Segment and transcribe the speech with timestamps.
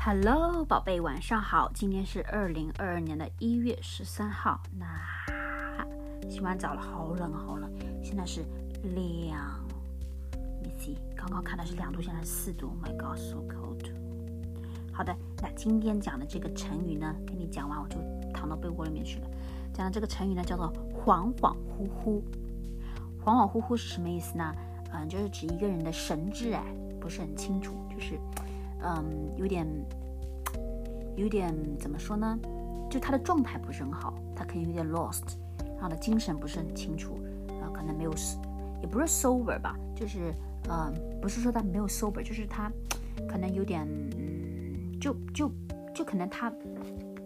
[0.00, 1.68] Hello，宝贝，晚上好。
[1.74, 4.60] 今天是二零二二年的一月十三号。
[4.78, 4.86] 那
[6.30, 7.68] 洗完澡了，好冷好冷。
[8.02, 8.44] 现在是
[8.94, 9.60] 两
[10.62, 12.70] 你 see，刚刚看的是两度，现在是四度。
[12.80, 13.92] My God，so cold。
[14.92, 17.96] 好的，那今天讲的这个成语呢，跟你讲完我就
[18.32, 19.28] 躺到被窝里面去了。
[19.74, 22.22] 讲的这个成语呢，叫做恍恍惚惚。
[23.22, 24.54] 恍恍惚惚是什么意思呢？
[24.92, 26.64] 嗯，就是指一个人的神志哎
[27.00, 28.18] 不是很清楚，就是
[28.82, 29.66] 嗯有点
[31.16, 32.38] 有点怎么说呢？
[32.90, 35.36] 就他的状态不是很好，他可能有点 lost，
[35.74, 37.18] 然后呢精神不是很清楚，
[37.60, 38.12] 呃可能没有，
[38.80, 40.32] 也不是 sober 吧，就是
[40.68, 42.72] 嗯不是说他没有 sober，就是他
[43.28, 43.86] 可能有点
[44.16, 45.50] 嗯就就
[45.94, 46.50] 就可能他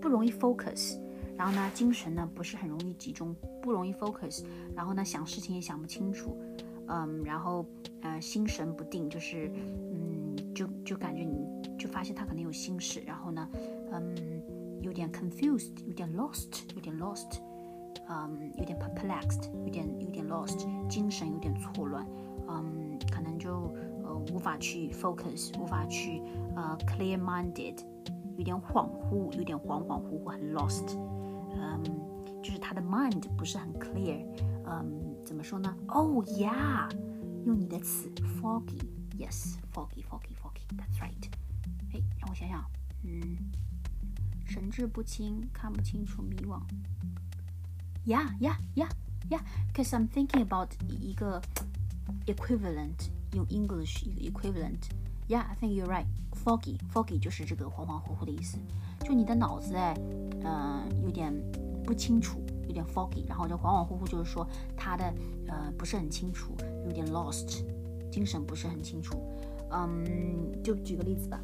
[0.00, 0.98] 不容易 focus。
[1.38, 4.42] 然后呢，精神呢不是很容易集中，不容易 focus。
[4.74, 6.34] 然后呢，想事情也想不清楚，
[6.86, 7.66] 嗯，然后
[8.00, 9.50] 呃心神不定，就是
[9.92, 11.22] 嗯就就感觉
[11.96, 13.00] 发现他可能有心事。
[13.06, 13.48] 然后呢，
[13.90, 14.14] 嗯
[14.82, 17.38] 有点 confused，有点 lost，有点 lost，
[18.06, 22.06] 嗯有点 perplexed，有点有点 lost，精神有点错乱，
[22.48, 23.74] 嗯可能就
[24.04, 26.20] 呃无法去 focus，无法去
[26.54, 27.78] 呃 clear minded，
[28.36, 30.98] 有点恍惚，有点恍恍惚惚，很 lost。
[31.58, 31.82] 嗯，
[32.42, 34.22] 就是他的 mind 不是很 clear，
[34.66, 36.90] 嗯，怎么说呢？Oh yeah，
[37.46, 41.30] 用你的词 foggy，yes，foggy，foggy，foggy，that's right。
[42.38, 42.62] 想想，
[43.02, 43.38] 嗯，
[44.44, 46.60] 神志不清，看不清楚，迷惘。
[48.04, 48.90] Yeah, yeah, yeah,
[49.30, 49.40] yeah.
[49.72, 51.40] Cause I'm thinking about 一个
[52.26, 54.90] equivalent，用 English 一个 equivalent。
[55.28, 56.04] Yeah，I think you're right。
[56.44, 58.58] Foggy，foggy 就是这个恍恍惚惚的意思。
[59.00, 59.94] 就你的脑子哎，
[60.44, 61.32] 嗯，有点
[61.84, 65.04] 不清楚，有点 foggy，然后就恍恍惚惚，就是说他的
[65.48, 67.64] 呃不是很清楚，有点 lost，
[68.12, 69.18] 精神不是很清楚。
[69.72, 71.40] 嗯，就举个例子吧，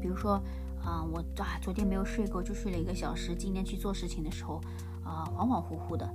[0.00, 0.40] 比如说
[0.84, 4.60] 啊，我啊昨天没有睡够，就睡了一个小时，今天去做事情的时候
[5.04, 6.08] 啊恍恍惚惚的，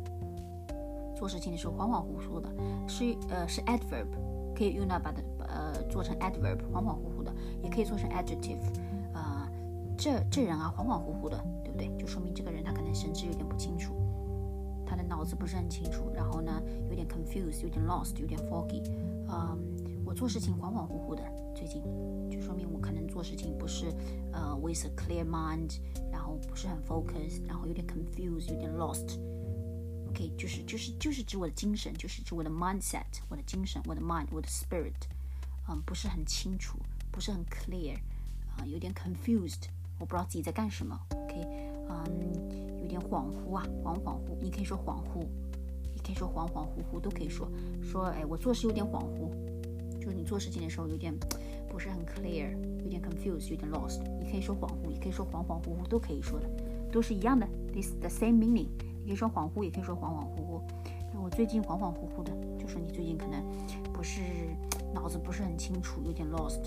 [1.16, 2.50] 做事情的时候恍恍惚惚的，
[2.88, 4.08] 是呃是 adverb，
[4.56, 8.60] 可以用到把它呃做成 adverb，恍恍惚惚的，也可以做成 adjective。
[9.96, 11.88] 这这人啊，恍恍惚惚的，对不对？
[11.98, 13.94] 就说明这个人他可能神志有点不清楚，
[14.88, 16.52] 他的脑子不是很清楚，然后呢，
[16.90, 18.82] 有点 confused，有点 lost，有点 foggy。
[19.30, 19.58] 嗯，
[20.14, 21.24] 做事情恍恍惚惚的，
[21.56, 21.82] 最近
[22.30, 23.88] 就说明我可能做事情不是
[24.32, 25.80] 呃 with a clear mind，
[26.12, 29.20] 然后不是很 focus，然后有点 confused，有点 lost。
[30.10, 34.94] OK，就是就是就是指我的精神，就是指我的 mindset，我的精神，我的 mind，我的 spirit，
[35.68, 36.78] 嗯，不是很清楚，
[37.12, 37.96] 不是很 clear，
[38.56, 39.70] 啊，有点 confused。
[40.00, 41.36] 我不知道自己在干什么，OK，
[41.88, 45.26] 嗯，有点恍惚啊，恍恍惚，你可以说恍惚，
[45.94, 47.48] 你可以说恍恍惚惚，都可以说，
[47.82, 49.32] 说，哎，我做事有点恍惚，
[50.04, 51.18] 就是你做事情的时候有点
[51.70, 52.52] 不是很 clear，
[52.84, 56.50] 有点 confused，有点 lost，你可以说恍惚，也可以说恍恍惚惚，都可以说的，
[56.92, 58.68] 都是一样的，this the same meaning，
[59.00, 60.62] 你可以说恍惚，也可以说恍恍惚惚。
[61.14, 63.42] 那我最近恍恍惚惚的，就说你最近可能
[63.94, 64.20] 不是
[64.94, 66.60] 脑子不是很清楚，有点 lost，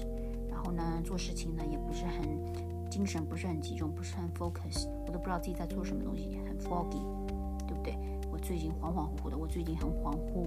[0.49, 2.67] 然后呢，做事情呢也不是很。
[2.89, 7.03] 精神不是很集中，不是很 focus，我都不知道自己在做什么东西，很 foggy，
[7.67, 7.99] 对不对？
[8.33, 10.47] 我最近恍恍惚惚的，我最近很恍惚，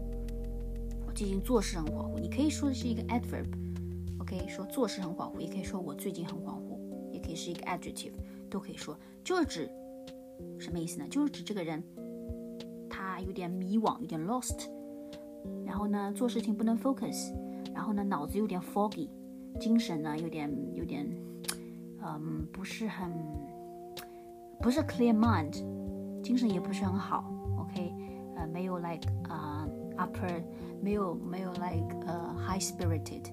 [1.19, 2.17] 最近做事很恍惚。
[2.17, 6.79] 你可以说的是一个 adverb，OK，说做事很恍惚，也可以说我最近很恍惚，
[7.11, 8.13] 也可以是一个 adjective，
[8.49, 9.69] 都可以说，就是指
[10.57, 11.05] 什么意思呢？
[11.09, 11.83] 就是指这个人
[12.89, 14.69] 他有点迷惘，有点 lost，
[15.65, 17.33] 然后呢做事情不能 focus，
[17.73, 19.09] 然后呢脑子有点 foggy，
[19.59, 21.05] 精神呢有点有点。
[22.01, 23.11] 嗯，不是很，
[24.61, 25.51] 不是 clear mind，
[26.23, 27.93] 精神也不是很好，OK，
[28.37, 29.48] 呃，没有 like 啊
[29.99, 30.43] upper，
[30.81, 33.25] 没有没有 like 呃 high spirited，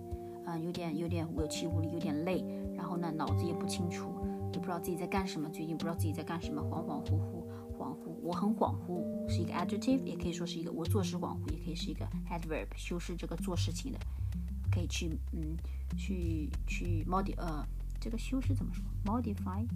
[0.44, 2.44] 啊，有点有点有气无力，有点累，
[2.74, 4.10] 然后呢，脑子也不清楚，
[4.52, 7.46] 也不知道自己在干什么，最近不知道自己在干什么，恍恍惚惚，
[7.78, 13.98] 恍惚，我很恍惚，是一个 adjective，也可以说是一个我做事恍惚，也可以是一个 adverb，修饰这个做事情的，
[14.70, 15.56] 可以去嗯
[15.96, 17.64] 去去 modify 呃。
[17.98, 19.66] 这个修饰怎么说？modify，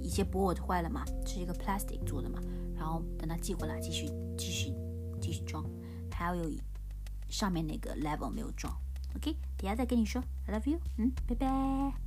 [0.00, 2.38] 一些 board 坏了嘛，是一个 plastic 做的嘛，
[2.76, 4.06] 然后等他寄过来继续
[4.38, 4.72] 继续
[5.20, 5.64] 继续装，
[6.12, 6.48] 还要有
[7.28, 8.72] 上面那个 level 没有装
[9.16, 12.05] ，OK，等下再跟你说，I love you，嗯，拜拜。